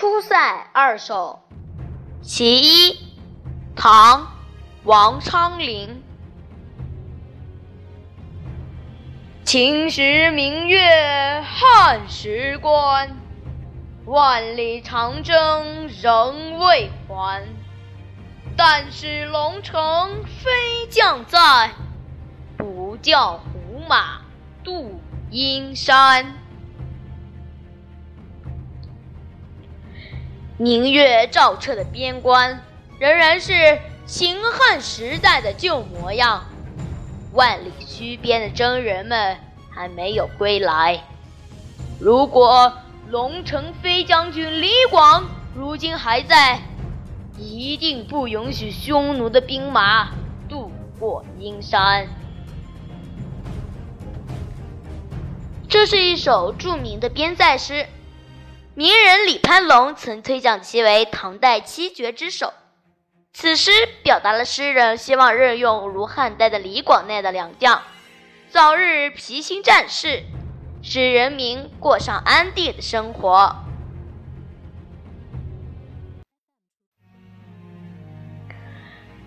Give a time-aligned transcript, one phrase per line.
[0.00, 1.42] 出塞二首·
[2.26, 2.96] 其一，
[3.76, 4.22] 唐·
[4.84, 6.02] 王昌龄。
[9.44, 13.14] 秦时明月汉时关，
[14.06, 17.42] 万里长征人未还。
[18.56, 21.72] 但使龙城飞将在，
[22.56, 24.22] 不教胡马
[24.64, 24.98] 度
[25.30, 26.39] 阴山。
[30.60, 32.62] 明月照彻的边关，
[32.98, 36.44] 仍然是秦汉时代的旧模样。
[37.32, 39.38] 万里须边的征人们
[39.70, 41.02] 还没有归来。
[41.98, 42.74] 如果
[43.08, 45.24] 龙城飞将军李广
[45.56, 46.60] 如今还在，
[47.38, 50.10] 一定不允许匈奴的兵马
[50.46, 52.06] 渡过阴山。
[55.66, 57.86] 这是一首著名的边塞诗。
[58.80, 62.54] 名人李攀龙曾推奖其为唐代七绝之首。
[63.30, 63.70] 此诗
[64.02, 67.82] 表达了诗人希望任用如汉代的李广那样的良将，
[68.48, 70.22] 早日披星战士，
[70.82, 73.54] 使人民过上安定的生活。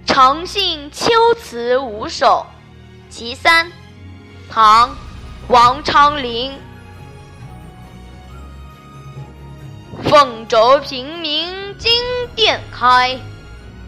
[0.03, 2.47] 长信秋词五首·
[3.13, 3.71] 其三，
[4.49, 4.89] 唐·
[5.47, 6.59] 王昌龄。
[10.53, 11.91] 轴平明金
[12.35, 13.19] 殿开，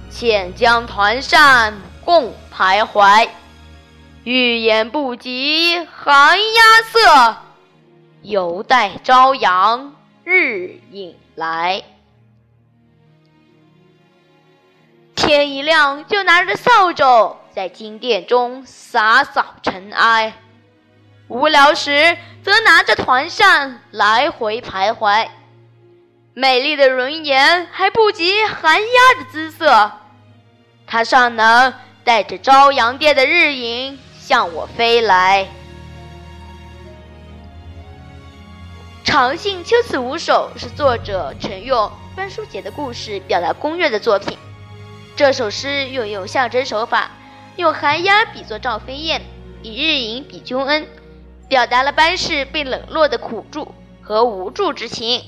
[0.09, 3.29] 遣将团扇共徘徊。
[4.23, 7.37] 欲言不及寒鸦色，
[8.23, 9.93] 犹待朝阳
[10.23, 11.83] 日影来。
[15.13, 20.33] 天一亮就拿着扫帚在金殿中洒扫尘埃，
[21.27, 25.27] 无聊时则拿着团扇来回徘徊。
[26.37, 29.93] 美丽的容颜还不及寒鸦的姿色，
[30.85, 31.73] 它尚能
[32.03, 35.47] 带着朝阳殿的日影向我飞来。
[39.07, 44.37] 《长信秋词五首》是作者陈用分书节的故事表达宫乐的作品。
[45.15, 47.11] 这首诗运用象征手法，
[47.55, 49.21] 用寒鸦比作赵飞燕，
[49.61, 50.85] 以日影比君恩，
[51.47, 55.23] 表达了班氏被冷落的苦祝和无助之情。